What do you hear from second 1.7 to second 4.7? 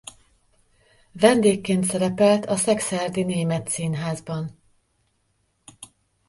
szerepelt a Szekszárdi Német Színházban.